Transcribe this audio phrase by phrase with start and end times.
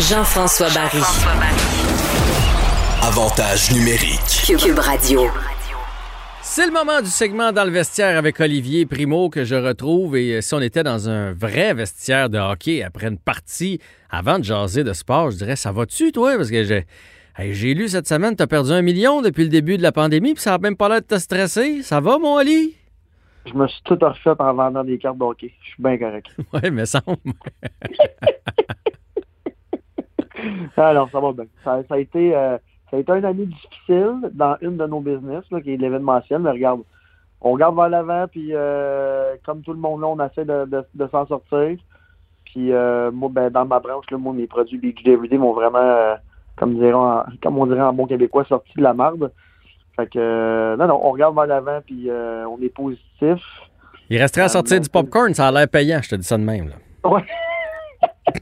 [0.00, 1.02] Jean-François Barry.
[3.02, 4.56] Avantage numérique.
[4.58, 5.24] Cube Radio.
[6.40, 10.16] C'est le moment du segment dans le vestiaire avec Olivier Primo que je retrouve.
[10.16, 13.78] Et euh, si on était dans un vrai vestiaire de hockey après une partie,
[14.08, 16.34] avant de jaser de sport, je dirais Ça va-tu, toi?
[16.36, 16.86] Parce que j'ai.
[17.36, 20.32] hey, j'ai lu cette semaine, t'as perdu un million depuis le début de la pandémie,
[20.32, 21.82] puis ça a même pas l'air de te stresser.
[21.82, 22.74] Ça va, mon Oli?
[23.44, 25.52] Je me suis tout refait en vendant des cartes de hockey.
[25.60, 26.28] Je suis bien correct.
[26.54, 27.02] Ouais, mais ça.
[30.76, 31.46] Ah non, ça va bien.
[31.64, 32.58] Ça, ça a été, euh,
[32.90, 36.40] ça a été une année difficile dans une de nos business, là, qui est l'événementiel,
[36.40, 36.80] mais regarde,
[37.40, 40.84] on regarde vers l'avant, puis euh, comme tout le monde là, on essaie de, de,
[40.94, 41.76] de s'en sortir.
[42.44, 45.78] Puis euh, moi, ben, dans ma branche, là, moi, mes produits Beach Everyday m'ont vraiment,
[45.78, 46.16] euh,
[46.56, 49.30] comme, diront comme on dirait en bon québécois, sorti de la marde.
[49.96, 53.38] Fait que, euh, non, non, on regarde vers l'avant, puis euh, on est positif.
[54.08, 56.42] Il resterait à sortir du popcorn, ça a l'air payant, je te dis ça de
[56.42, 56.68] même.
[56.68, 57.10] Là.
[57.10, 57.24] Ouais.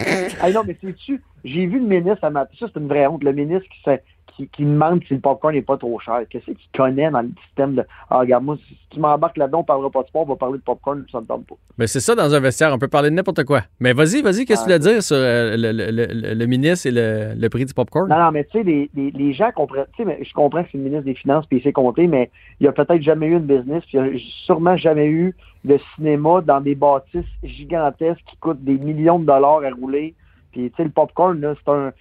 [0.42, 2.44] hey, non, mais sais-tu, j'ai vu le ministre à ma...
[2.58, 3.22] Ça, c'est une vraie honte.
[3.24, 3.90] Le ministre qui,
[4.36, 6.20] qui, qui demande si le popcorn n'est pas trop cher.
[6.30, 7.84] Qu'est-ce qu'il connaît dans le système de.
[8.10, 10.58] Ah, regarde, moi, si tu m'embarques là-dedans, on parlera pas de sport, on va parler
[10.58, 11.56] de popcorn, ça ne tente pas.
[11.76, 13.62] Mais c'est ça dans un vestiaire, on peut parler de n'importe quoi.
[13.80, 16.86] Mais vas-y, vas-y, qu'est-ce que tu voulais dire sur euh, le, le- le- le ministre
[16.86, 18.08] et le, le prix du popcorn?
[18.08, 19.86] Non, non, mais tu sais, les, les, les gens comprennent.
[19.96, 22.06] Tu sais, mais je comprends que c'est le ministre des Finances puis il sait compter,
[22.06, 25.06] mais il n'y a peut-être jamais eu une business, puis il n'y a sûrement jamais
[25.08, 30.14] eu de cinéma dans des bâtisses gigantesques qui coûtent des millions de dollars à rouler.
[30.52, 31.92] Puis, tu sais, le popcorn, là, c'est un.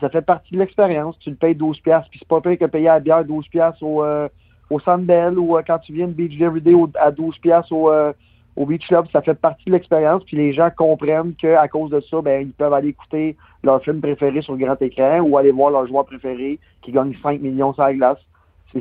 [0.00, 1.18] Ça fait partie de l'expérience.
[1.18, 3.48] Tu le payes 12$, piastres, puis c'est pas pire que payer à la bière 12$
[3.50, 4.28] piastres au, euh,
[4.70, 7.90] au Sandbell ou euh, quand tu viens de Beach Everyday au- à 12$ piastres au,
[7.90, 8.12] euh,
[8.56, 9.04] au Beach Club.
[9.12, 12.52] Ça fait partie de l'expérience, puis les gens comprennent qu'à cause de ça, ben, ils
[12.52, 16.06] peuvent aller écouter leur film préféré sur le grand écran ou aller voir leur joueur
[16.06, 18.18] préféré qui gagne 5 millions sur la glace.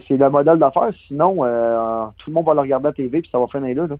[0.07, 0.89] C'est le modèle d'affaires.
[1.07, 1.35] Sinon,
[2.17, 3.95] tout le monde va le regarder à la TV puis ça va finir là.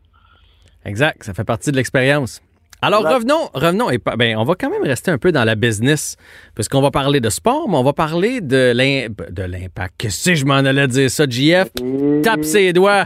[0.86, 2.42] Exact, ça fait partie de l'expérience.
[2.84, 6.18] Alors revenons, revenons, et ben, on va quand même rester un peu dans la business,
[6.56, 10.02] puisqu'on va parler de sport, mais on va parler de l'im- de l'impact.
[10.02, 11.70] Que je m'en allais dire ça, JF?
[12.24, 13.06] Tape ses doigts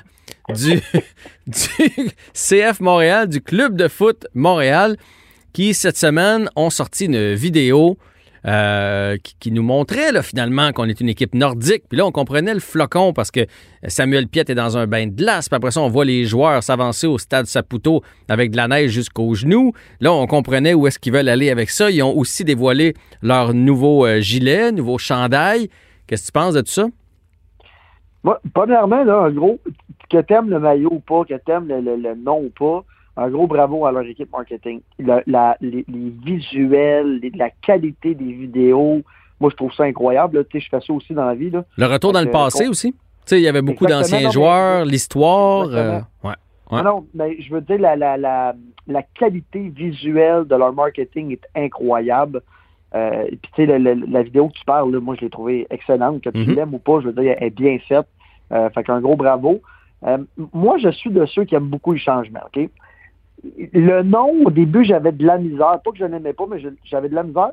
[0.50, 0.80] du,
[1.48, 4.98] du CF Montréal, du Club de foot Montréal,
[5.54, 7.98] qui cette semaine ont sorti une vidéo
[8.46, 11.84] euh, qui, nous montrait finalement qu'on est une équipe nordique.
[11.90, 13.42] Puis là, on comprenait le flocon parce que
[13.88, 15.50] Samuel Piet est dans un bain de glace.
[15.50, 18.92] Puis après ça, on voit les joueurs s'avancer au stade Saputo avec de la neige
[18.92, 19.74] jusqu'aux genoux.
[20.00, 21.90] Là, on comprenait où est-ce qu'ils veulent aller avec ça.
[21.90, 25.70] Ils ont aussi dévoilé leur nouveau euh, gilet, nouveau chandail.
[26.06, 26.88] Qu'est-ce que tu penses de tout ça?
[28.24, 29.60] Moi, premièrement, là, un gros,
[30.10, 32.84] que t'aimes le maillot ou pas, que t'aimes le nom ou pas,
[33.18, 34.80] un gros bravo à leur équipe marketing.
[35.00, 39.02] Le- la- les, les visuels, les- la qualité des vidéos,
[39.40, 40.38] moi, je trouve ça incroyable.
[40.38, 40.44] là.
[40.44, 41.50] Tu sais, je fais ça aussi dans la vie.
[41.50, 41.64] Là.
[41.78, 42.92] Le retour dans le passé con- aussi.
[42.94, 45.68] Tu sais, il y avait beaucoup d'anciens joueurs, l'histoire.
[45.72, 46.32] euh, ouais.
[46.72, 46.84] Ouais.
[46.84, 48.54] Non, non, mais je veux dire, la, la, la,
[48.88, 52.42] la qualité visuelle de leur marketing est incroyable.
[52.96, 55.22] Euh, et puis, tu sais, le- le- la vidéo que tu parles, là, moi, je
[55.22, 56.22] l'ai trouvée excellente.
[56.22, 56.56] Que tu Mhm.
[56.56, 58.08] l'aimes ou pas, je veux dire, elle est bien faite.
[58.52, 59.62] Euh, fait qu'un gros bravo.
[60.06, 60.18] Euh,
[60.54, 62.70] moi, je suis de ceux qui aiment beaucoup les changements, OK?
[63.74, 65.80] Le nom, au début, j'avais de la misère.
[65.84, 67.52] Pas que je n'aimais pas, mais j'avais de la misère.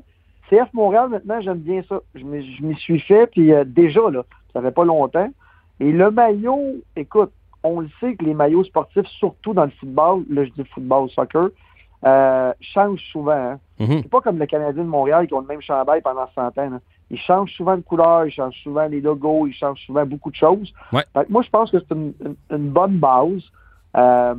[0.51, 2.01] CF Montréal, maintenant, j'aime bien ça.
[2.15, 4.23] Je m'y suis fait, puis euh, déjà, là,
[4.53, 5.29] ça fait pas longtemps.
[5.81, 7.31] Et le maillot, écoute,
[7.63, 11.09] on le sait que les maillots sportifs, surtout dans le football, là je dis football,
[11.11, 11.49] soccer,
[12.05, 13.33] euh, changent souvent.
[13.33, 13.59] Hein.
[13.81, 14.03] Mhm.
[14.03, 16.79] C'est pas comme le Canadien de Montréal qui ont le même chandail pendant 100 ans.
[17.11, 20.37] Ils changent souvent de couleur, ils changent souvent les logos, ils changent souvent beaucoup de
[20.37, 20.73] choses.
[20.93, 21.03] Ouais.
[21.15, 23.43] Fait que moi, je pense que c'est une, une- une bonne base.
[23.97, 24.35] Euh,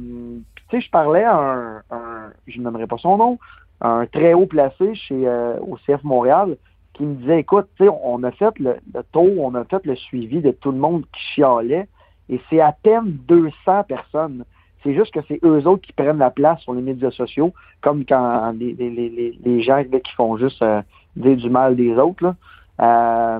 [0.69, 3.39] tu sais, je parlais à un, un- je n'aimerais pas son nom,
[3.81, 6.57] un très haut placé chez euh, au CF Montréal
[6.93, 7.67] qui me disait, écoute,
[8.03, 11.21] on a fait le, le on a fait le suivi de tout le monde qui
[11.35, 11.87] chialait,
[12.29, 14.45] et c'est à peine 200 personnes.
[14.81, 18.05] C'est juste que c'est eux autres qui prennent la place sur les médias sociaux, comme
[18.05, 20.81] quand les, les, les- les gens là, qui font juste euh,
[21.17, 22.23] dire du mal des autres.
[22.23, 22.35] Là.
[22.81, 23.39] Euh,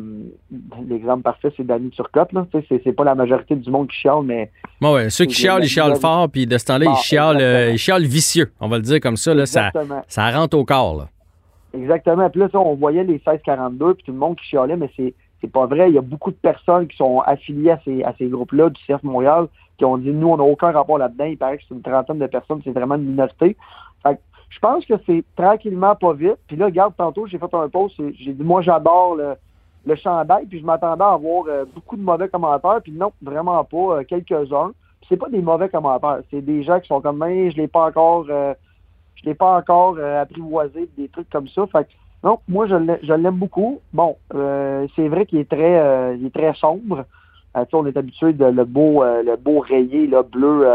[0.88, 2.32] L'exemple parfait, c'est Danny Turcotte.
[2.32, 2.46] Là.
[2.52, 5.64] C'est, c'est pas la majorité du monde qui chiale, mais Bon, ouais, ceux qui chialent,
[5.64, 8.52] ils chialent fort, puis de ce temps-là, Bon, ils, chialent, euh, ils chialent vicieux.
[8.60, 9.72] On va le dire comme ça, là, ça,
[10.08, 10.96] ça rentre au corps.
[10.98, 11.08] Là.
[11.74, 12.30] Exactement.
[12.30, 15.52] Puis là, on voyait les 16-42, puis tout le monde qui chialait, mais c'est c'est
[15.52, 15.90] pas vrai.
[15.90, 18.82] Il y a beaucoup de personnes qui sont affiliées à ces, à ces groupes-là du
[18.86, 21.26] CF Montréal qui ont dit nous, on n'a aucun rapport là-dedans.
[21.26, 23.58] Il paraît que c'est une trentaine de personnes, c'est vraiment une minorité.
[24.02, 24.20] Fait que
[24.50, 26.38] je pense que c'est tranquillement pas vite.
[26.48, 29.36] Puis là, regarde, tantôt, j'ai fait un post, j'ai dit moi j'adore le,
[29.86, 33.64] le chandail, puis je m'attendais à avoir euh, beaucoup de mauvais commentaires, puis non, vraiment
[33.64, 34.72] pas, euh, quelques-uns.
[35.02, 37.68] Puis c'est pas des mauvais commentaires, c'est des gens qui sont comme Hey, je l'ai
[37.68, 38.54] pas encore euh,
[39.16, 41.66] je l'ai pas encore apprivoisé, des trucs comme ça.
[41.68, 41.90] Fait que,
[42.24, 43.80] non, moi je l'ai- je l'aime beaucoup.
[43.94, 47.06] Bon, c'est vrai qu'il est très euh, il est très sombre.
[47.72, 50.68] On est habitué de le beau euh, le beau rayé bleu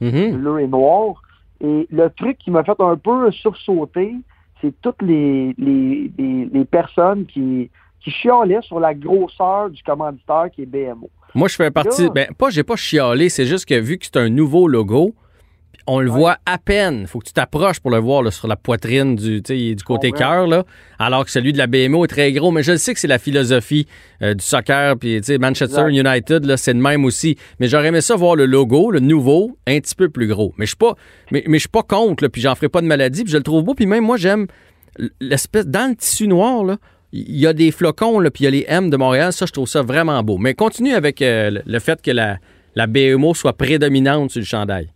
[0.00, 0.32] Mhm.
[0.36, 1.22] bleu et noir.
[1.64, 4.14] Et le truc qui m'a fait un peu sursauter,
[4.60, 7.70] c'est toutes les, les, les, personnes qui,
[8.02, 11.08] qui chialaient sur la grosseur du commanditaire qui est BMO.
[11.34, 12.10] Moi, je fais partie.
[12.10, 15.14] ben, pas, j'ai pas chialé, c'est juste que vu que c'est un nouveau logo,
[15.86, 17.00] on le voit à peine.
[17.02, 20.64] Il faut que tu t'approches pour le voir sur la poitrine du, du côté cœur,
[20.98, 22.50] alors que celui de la BMO est très gros.
[22.50, 23.86] Mais je sais que c'est la philosophie
[24.22, 24.96] euh, du soccer.
[24.98, 27.36] Puis Manchester United, c'est le même aussi.
[27.60, 30.54] Mais j'aurais aimé ça voir le logo, le nouveau, un petit peu plus gros.
[30.56, 30.94] Mais je suis pas,
[31.30, 33.24] mais, mais je suis pas contre, puis j'en ferai pas de maladie.
[33.24, 33.74] Puis je le trouve beau.
[33.74, 34.46] Puis même moi, j'aime
[35.20, 35.66] l'espèce.
[35.66, 36.76] Dans le tissu noir, là,
[37.12, 39.32] il y a des flocons, là, puis il y a les M de Montréal.
[39.32, 40.38] Ça, je trouve ça vraiment beau.
[40.38, 42.38] Mais continue avec euh, le fait que la,
[42.74, 44.93] la BMO soit prédominante sur le chandail.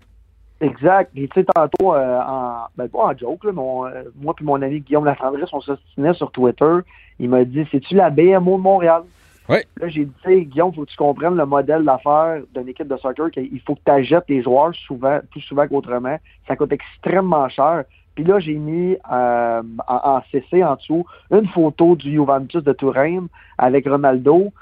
[0.61, 1.13] Exact.
[1.15, 4.45] Et tu sais, tantôt, euh, en, ben pas en joke, là, mon, euh, moi et
[4.45, 6.79] mon ami Guillaume Latendresse, on s'ostinait sur Twitter.
[7.21, 9.03] Il m'a dit C'est-tu la BMO de Montréal?
[9.49, 9.59] Oui.
[9.81, 13.31] Là, j'ai dit, Guillaume, faut que tu comprennes le modèle d'affaires d'une équipe de soccer,
[13.31, 16.19] qu'il faut que tu achètes les joueurs souvent, plus souvent qu'autrement.
[16.47, 17.85] Ça coûte extrêmement cher.
[18.15, 23.29] Puis là, j'ai mis euh, en, CC en dessous une photo du Juventus de Touraine
[23.57, 24.53] avec Ronaldo.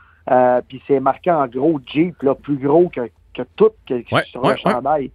[0.68, 4.56] puis c'est marqué en gros Jeep, là, plus gros que, que tout que, sur le
[4.56, 5.10] chandail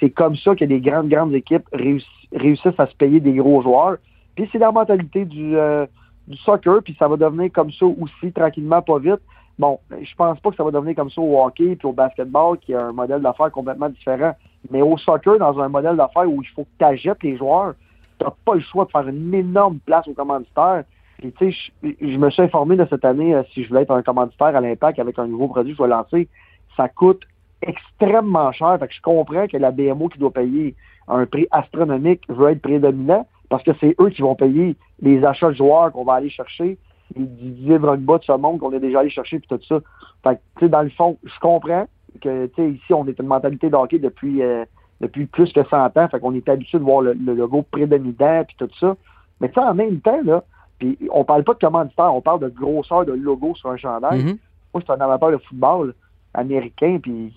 [0.00, 3.96] c'est comme ça que des grandes, grandes équipes réussissent à se payer des gros joueurs.
[4.34, 5.86] Puis c'est la mentalité du, euh,
[6.28, 9.20] du soccer, puis ça va devenir comme ça aussi, tranquillement, pas vite.
[9.58, 12.58] Bon, je pense pas que ça va devenir comme ça au hockey puis au basketball,
[12.58, 14.34] qui est un modèle d'affaires complètement différent.
[14.70, 17.74] Mais au soccer, dans un modèle d'affaires où il faut que tu achètes les joueurs,
[18.18, 20.84] tu n'as pas le choix de faire une énorme place aux commanditaires.
[21.18, 23.92] Puis, tu sais, je, me suis informé de cette année, euh, si je voulais être
[23.92, 26.28] un commanditaire à l'impact avec un nouveau produit que je vais lancer,
[26.76, 27.22] ça coûte
[27.66, 28.78] extrêmement cher.
[28.78, 30.74] Fait que je comprends que la BMO qui doit payer
[31.08, 35.50] un prix astronomique veut être prédominant parce que c'est eux qui vont payer les achats
[35.50, 36.78] de joueurs qu'on va aller chercher,
[37.14, 39.80] les Didier Drogba de ce monde qu'on est déjà allé chercher puis tout ça.
[40.24, 41.86] Fait que, dans le fond, je comprends
[42.20, 44.64] que, tu sais, ici, on est une mentalité de hockey depuis, euh,
[45.00, 46.08] depuis plus que 100 ans.
[46.08, 48.96] Fait qu'on est habitué de voir le, logo prédominant puis tout ça.
[49.40, 50.42] Mais tu en même temps, là,
[50.78, 54.20] puis on parle pas de commanditaire, on parle de grosseur de logo sur un chandail.
[54.20, 54.38] Mm-hmm.
[54.74, 55.94] Moi, je suis un amateur de football
[56.34, 57.32] américain, puis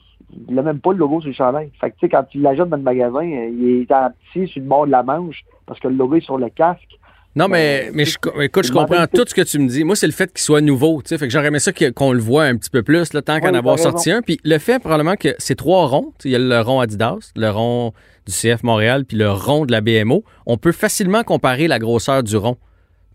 [0.47, 1.71] il n'a même pas le logo sur le chandail.
[1.79, 4.47] Fait que, tu sais, quand tu l'achètes dans le magasin, euh, il est en petit
[4.47, 6.99] sur le bord de la manche parce que le logo est sur le casque.
[7.35, 9.83] Non, mais, euh, mais je, écoute, je comprends tout ce que tu me dis.
[9.83, 11.01] Moi, c'est le fait qu'il soit nouveau.
[11.05, 13.53] Fait que j'aurais aimé ça qu'on le voit un petit peu plus, là, tant qu'en
[13.53, 14.21] avoir sorti un.
[14.21, 16.11] Puis le fait, probablement, que c'est trois ronds.
[16.25, 17.93] Il y a le rond Adidas, le rond
[18.25, 20.23] du CF Montréal, puis le rond de la BMO.
[20.47, 22.57] On peut facilement comparer la grosseur du rond.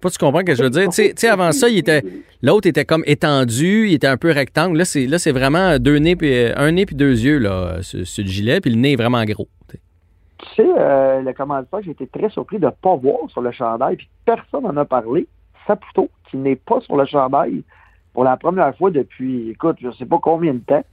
[0.00, 0.88] Pas tu comprends ce que je veux dire?
[0.90, 2.02] Tu sais, avant ça, il était
[2.42, 4.76] l'autre était comme étendu, il était un peu rectangle.
[4.76, 8.04] Là, c'est là c'est vraiment deux nez puis un nez puis deux yeux là, le
[8.04, 9.48] gilet, puis le nez est vraiment gros.
[10.38, 13.50] Tu sais, euh, le commanditaire, j'ai été très surpris de ne pas voir sur le
[13.52, 15.26] chandail, puis personne n'en a parlé.
[15.66, 17.62] Saputo, qui n'est pas sur le chandail
[18.12, 20.84] pour la première fois depuis, écoute, je ne sais pas combien de temps.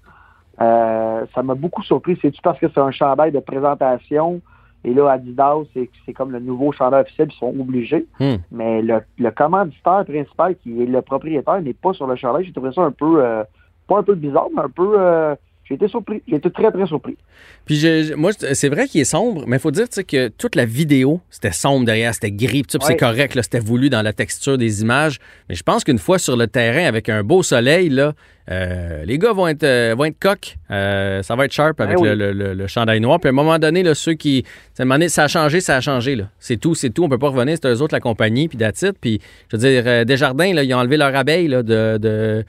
[0.60, 2.18] Euh, ça m'a beaucoup surpris.
[2.22, 4.42] C'est-tu parce que c'est un chandail de présentation
[4.84, 8.08] et là, Adidas, c'est comme le nouveau chandail officiel, ils sont obligés.
[8.20, 8.38] Hmm.
[8.52, 12.46] Mais le, le, commanditaire principal, qui est le propriétaire, n'est pas sur le chandail.
[12.46, 13.44] J'ai trouvé ça un peu, euh,
[13.88, 15.36] pas un peu bizarre, mais un peu, euh,
[15.76, 16.22] été surpris.
[16.54, 17.18] Très, très surpris.
[17.66, 17.86] Puis
[18.16, 21.52] moi, c'est vrai qu'il est sombre, mais il faut dire que toute la vidéo, c'était
[21.52, 22.64] sombre derrière, c'était gris.
[22.68, 25.20] C'est correct, c'était voulu dans la texture des images.
[25.50, 28.14] Mais je pense qu'une fois sur le terrain avec un beau soleil, là,
[28.50, 30.58] euh, les gars vont être, euh, vont être coques.
[30.72, 33.20] Euh, ça va être sharp avec ben le, le, chandail noir.
[33.20, 34.44] Puis à un moment donné, là, ceux qui.
[34.74, 34.84] Ça
[35.24, 36.18] a changé, ça a changé.
[36.40, 37.04] C'est tout, c'est tout.
[37.04, 37.58] On peut pas revenir.
[37.62, 38.96] C'est eux autres, la compagnie, puis d'attitude.
[39.00, 42.44] Puis, je veux dire, Desjardins, là, ils ont enlevé leur abeille de, de,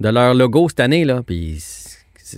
[0.00, 1.04] de, leur logo cette année.
[1.04, 1.58] Là, puis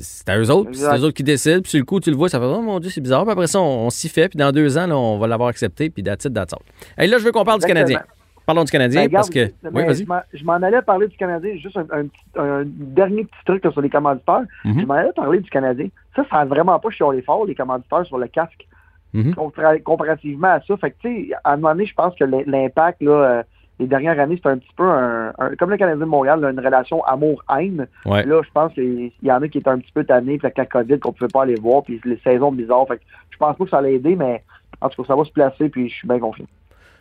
[0.02, 1.60] c'est à eux autres, c'est eux autres qui décident.
[1.60, 3.24] Puis sur le coup, tu le vois, ça fait Oh mon Dieu, c'est bizarre.
[3.24, 4.28] Puis après ça, on, s'y fait.
[4.28, 5.90] Puis dans deux ans, on va l'avoir accepté.
[5.90, 6.54] Puis that's it, that's
[6.98, 8.00] Et là, je veux qu'on parle du Canadien.
[8.46, 9.50] Parlons du Canadien ben, parce que.
[9.72, 10.06] oui, vas-y.
[10.34, 11.56] Je m'en allais parler du Canadien.
[11.56, 14.44] Juste un, dernier petit truc sur les commanditaires.
[14.64, 14.80] Mm-hmm.
[14.80, 15.88] Je m'en allais parler du Canadien.
[16.14, 18.66] Ça, ça n'a vraiment pas chialé fort, les commanditaires sur le casque.
[19.14, 19.82] Mm-hmm.
[19.82, 20.76] Comparativement à ça.
[20.76, 23.42] Fait que, tu sais, à un moment donné, je pense que l'impact, là, euh,
[23.80, 27.04] les dernières années, c'est un petit peu un, comme le Canadien de Montréal, une relation
[27.04, 27.88] amour-haine.
[28.06, 30.58] Là, je pense qu'il y en a qui étaient un petit peu tannés, puis avec
[30.58, 32.86] la COVID, qu'on pouvait pas aller voir, puis les saisons bizarres.
[32.86, 34.42] Fait que je pense pas que ça allait aider, mais
[34.80, 36.46] en tout cas, ça va se placer, puis je suis bien confiant.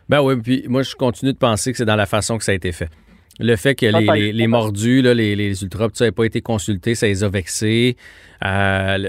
[0.08, 2.52] Ben oui, puis moi, je continue de penser que c'est dans la façon que ça
[2.52, 2.90] a été fait.
[3.40, 7.06] Le fait que les, mordus, là, les, les ultras, ça n'avait pas été consulté, ça
[7.06, 7.96] les a vexés.
[8.44, 9.08] Euh,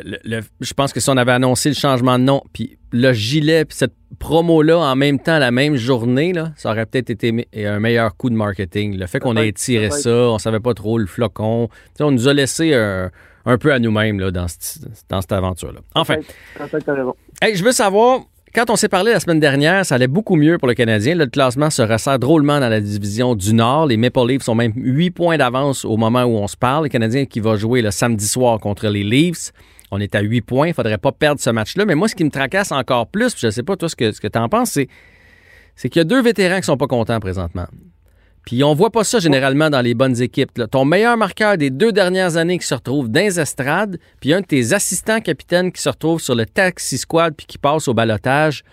[0.61, 3.77] je pense que si on avait annoncé le changement de nom, puis le gilet, puis
[3.77, 8.15] cette promo-là en même temps, la même journée, là, ça aurait peut-être été un meilleur
[8.17, 8.97] coup de marketing.
[8.97, 11.69] Le fait qu'on ait tiré ça, on savait pas trop le flocon.
[11.99, 14.31] on nous a laissé un, peu à nous-mêmes dans,
[15.09, 15.81] dans cette aventure-là.
[15.93, 16.15] Enfin.
[17.41, 18.21] je veux savoir,
[18.55, 21.13] quand on s'est parlé la semaine dernière, ça allait beaucoup mieux pour le Canadien.
[21.15, 23.87] Le classement se resserre drôlement dans la division du Nord.
[23.87, 26.83] Les Maple Leafs sont même 8 points d'avance au moment où on se parle.
[26.85, 29.51] Le Canadien qui va jouer le samedi soir contre les Leafs.
[29.91, 30.67] On est à 8 points.
[30.67, 31.85] Il ne faudrait pas perdre ce match-là.
[31.85, 34.11] Mais moi, ce qui me tracasse encore plus, je ne sais pas toi ce que,
[34.11, 34.79] ce que tu en penses,
[35.75, 37.67] c'est qu'il y a deux vétérans qui sont pas contents présentement.
[38.45, 40.51] Puis on voit pas ça généralement dans les bonnes équipes.
[40.69, 44.41] Ton meilleur marqueur des deux dernières années qui se retrouve dans les estrades, puis un
[44.41, 47.95] de tes assistants capitaines qui se retrouve sur le taxi squad puis qui passe au
[47.95, 48.63] balotage.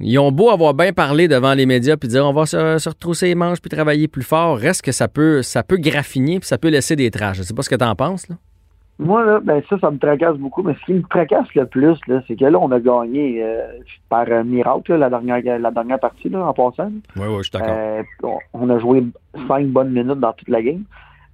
[0.00, 2.88] Ils ont beau avoir bien parlé devant les médias puis dire on va se, se
[2.88, 6.48] retrousser les manches puis travailler plus fort, reste que ça peut ça peut graffiner puis
[6.48, 7.36] ça peut laisser des traces.
[7.36, 8.26] Je sais pas ce que tu en penses.
[9.04, 10.62] Moi, là, ben ça, ça me tracasse beaucoup.
[10.62, 13.66] Mais ce qui me tracasse le plus, là, c'est que là, on a gagné euh,
[14.08, 16.90] par euh, miracle là, la, dernière, la dernière partie là, en passant.
[17.16, 18.02] Oui, oui, je suis Euh,
[18.54, 19.04] on, a joué
[19.48, 20.84] cinq bonnes minutes dans toute la game.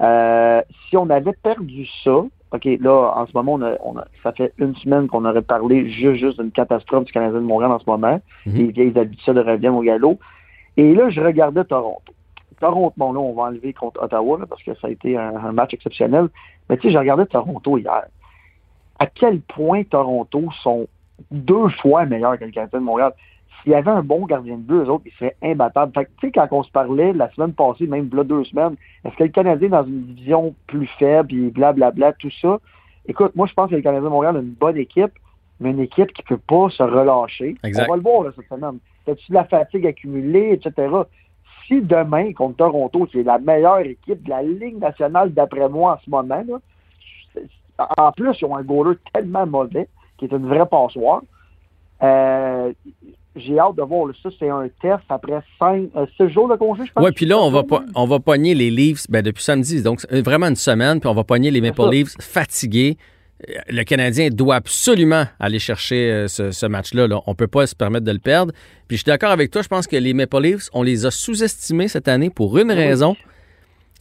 [0.01, 2.17] Euh, si on avait perdu ça,
[2.51, 5.43] OK, là, en ce moment, on a, on a- ça fait une semaine qu'on aurait
[5.43, 8.21] parlé juste, juste d'une catastrophe du Canadien de Montréal en ce moment.
[8.47, 8.55] Mhm.
[8.57, 10.19] Les vieilles habitudes reviennent au galop.
[10.77, 12.13] Et là, je regardais Toronto.
[12.61, 15.37] Toronto, bon, là, on va enlever contre Ottawa, là, parce que ça a été un,
[15.37, 16.29] un match exceptionnel.
[16.69, 18.05] Mais tu sais, j'ai regardé Toronto hier.
[18.99, 20.87] À quel point Toronto sont
[21.31, 23.13] deux fois meilleurs que le Canadien de Montréal?
[23.63, 25.93] S'il y avait un bon gardien de but, eux autres, ils seraient imbattables.
[25.93, 28.77] Fait que, tu sais, quand on se parlait la semaine passée, même là, deux semaines,
[29.05, 32.59] est-ce que le Canadien est dans une division plus faible, puis blablabla, tout ça?
[33.07, 35.13] Écoute, moi, je pense que le Canadien de Montréal a une bonne équipe,
[35.61, 37.57] mais une équipe qui peut pas se relâcher.
[37.65, 37.87] Exact.
[37.89, 38.79] On va le voir là, cette semaine.
[39.07, 40.89] T'as-tu de la fatigue accumulée, etc.?
[41.69, 45.95] Si demain, contre Toronto, qui est la meilleure équipe de la Ligue nationale, d'après moi,
[45.95, 46.59] en ce moment, là,
[47.35, 47.47] c'est-
[47.99, 51.21] en plus, ils ont un goaler tellement mauvais, qui est une vraie passoire.
[52.03, 52.73] Euh,
[53.37, 54.07] j'ai hâte de voir.
[54.07, 54.13] là.
[54.23, 57.05] Ça, c'est un test après 5, 6 jours de congé, je pense.
[57.05, 59.83] Oui, puis là, on va, po- on va pogner les Leafs ben, depuis samedi.
[59.83, 61.83] Donc, c'est vraiment une semaine, puis on va pogner les Maple.
[61.91, 62.97] Leafs fatigués.
[63.69, 67.07] Le Canadien doit absolument aller chercher euh, ce, ce match-là.
[67.07, 67.21] là.
[67.27, 68.53] On ne peut pas se permettre de le perdre.
[68.89, 71.11] Puis je suis d'accord avec toi, je pense que les Maple Leafs, on les a
[71.13, 72.75] sous-estimés cette année pour une Oui.
[72.75, 73.17] raison.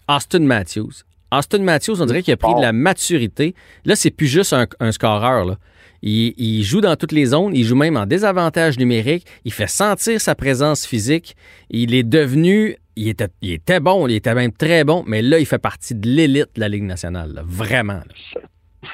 [0.10, 1.04] Austin Matthews.
[1.32, 3.54] Austin Matthews, on dirait qu'il a pris de la maturité.
[3.86, 5.46] Là, c'est plus juste un, un scoreur.
[5.46, 5.58] Là.
[6.02, 7.54] Il, il joue dans toutes les zones.
[7.56, 9.26] Il joue même en désavantage numérique.
[9.44, 11.36] Il fait sentir sa présence physique.
[11.70, 12.78] Il est devenu.
[12.96, 15.94] Il était, il était bon, il était même très bon, mais là, il fait partie
[15.94, 17.34] de l'élite de la Ligue nationale.
[17.34, 17.44] là.
[17.46, 17.94] Vraiment.
[18.34, 18.42] là.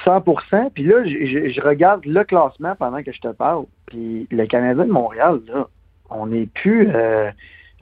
[0.04, 3.64] 100% Puis là, je, regarde le classement pendant que je te parle.
[3.86, 5.66] Puis le Canadien de Montréal, là,
[6.10, 6.88] on n'est plus.
[6.94, 7.30] euh,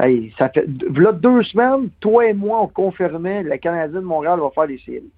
[0.00, 4.40] hey, ça fait là, deux semaines, toi et moi, on confirmait le Canadien de Montréal
[4.40, 5.10] va faire les séries.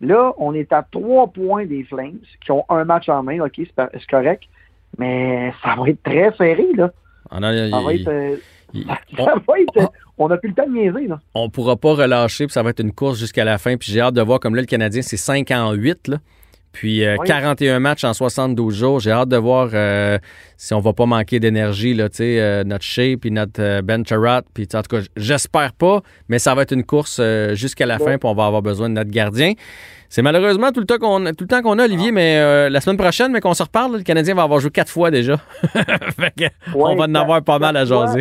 [0.00, 3.60] Là, on est à trois points des Flames, qui ont un match en main, OK,
[3.76, 4.42] c'est correct.
[4.98, 6.90] Mais ça va être très serré, là.
[7.30, 8.08] On a- Ça va être.
[8.08, 8.36] euh,
[8.74, 8.84] il-
[9.16, 9.92] ça va être.
[10.18, 11.18] On n'a plus le temps de niaiser, là.
[11.34, 13.76] on pourra pas relâcher, puis ça va être une course jusqu'à la fin.
[13.76, 16.08] Puis j'ai hâte de voir comme là, le Canadien, c'est 5 en 8.
[16.08, 16.18] Là.
[16.72, 17.26] Puis euh, Oui.
[17.26, 19.00] 41 matchs en 72 jours.
[19.00, 20.18] J'ai hâte de voir euh,
[20.56, 24.42] si on va pas manquer d'énergie, là, euh, notre Shea puis notre euh, Ben Charrat.
[24.54, 27.98] Puis en tout cas, j'espère pas, mais ça va être une course euh, jusqu'à la
[27.98, 29.52] fin, puis on va avoir besoin de notre gardien.
[30.08, 32.12] C'est malheureusement tout le temps qu'on tout le temps qu'on a, Olivier, Ah.
[32.12, 34.70] mais euh, la semaine prochaine, mais qu'on se reparle, là, le Canadien va avoir joué
[34.70, 35.38] quatre fois déjà.
[35.62, 38.14] Fait que on va en avoir pas mal à fois.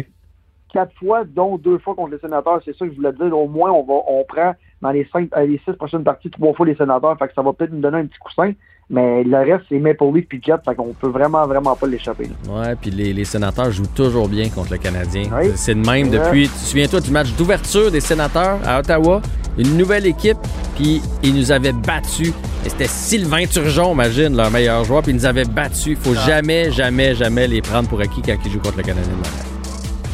[0.73, 2.61] Quatre fois, dont deux fois contre les sénateurs.
[2.65, 3.37] C'est ça que je voulais dire.
[3.37, 6.53] Au moins, on va, on prend dans les cinq, euh, les six prochaines parties trois
[6.53, 7.17] fois les sénateurs.
[7.17, 8.53] Fait que ça va peut-être nous donner un petit coussin.
[8.89, 10.55] Mais le reste, c'est Maple Leaf puis Jets.
[10.65, 12.29] Fait qu'on peut vraiment, vraiment pas l'échapper.
[12.49, 15.23] Ouais, puis les, les sénateurs jouent toujours bien contre le Canadien.
[15.33, 15.51] Oui.
[15.55, 16.43] C'est de même depuis.
[16.43, 19.21] Tu te souviens-toi du match d'ouverture des sénateurs à Ottawa?
[19.57, 20.37] Une nouvelle équipe,
[20.75, 22.33] puis ils nous avaient battus.
[22.65, 25.87] Et C'était Sylvain Turgeon, imagine, leur meilleur joueur, puis ils nous avaient battus.
[25.87, 29.13] Il faut jamais, jamais, jamais les prendre pour acquis quand ils jouent contre le Canadien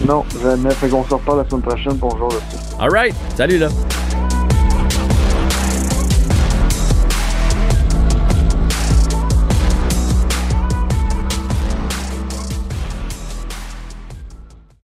[0.05, 0.71] Non, jamais.
[0.71, 2.75] Fait qu'on se reparle la semaine prochaine pour jouer là-dessus.
[2.79, 3.15] All right.
[3.35, 3.69] Salut, là.